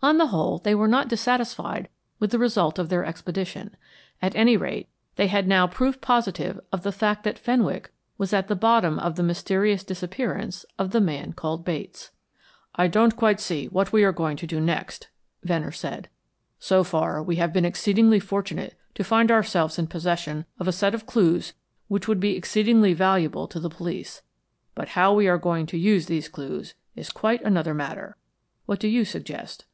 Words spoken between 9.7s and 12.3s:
disappearance of the man called Bates.